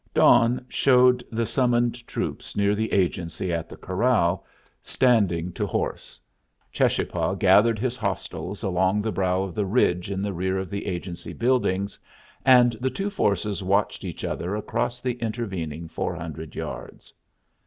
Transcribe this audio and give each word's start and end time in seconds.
Dawn 0.15 0.65
showed 0.67 1.23
the 1.31 1.45
summoned 1.45 2.07
troops 2.07 2.55
near 2.55 2.73
the 2.73 2.91
agency 2.91 3.53
at 3.53 3.69
the 3.69 3.77
corral, 3.77 4.43
standing 4.81 5.53
to 5.53 5.67
horse. 5.67 6.19
Cheschapah 6.73 7.35
gathered 7.35 7.77
his 7.77 7.95
hostiles 7.97 8.63
along 8.63 9.03
the 9.03 9.11
brow 9.11 9.43
of 9.43 9.53
the 9.53 9.63
ridge 9.67 10.09
in 10.09 10.23
the 10.23 10.33
rear 10.33 10.57
of 10.57 10.71
the 10.71 10.87
agency 10.87 11.33
buildings, 11.33 11.99
and 12.43 12.71
the 12.81 12.89
two 12.89 13.11
forces 13.11 13.63
watched 13.63 14.03
each 14.03 14.23
other 14.23 14.55
across 14.55 15.01
the 15.01 15.13
intervening 15.19 15.87
four 15.87 16.15
hundred 16.15 16.55
yards. 16.55 17.13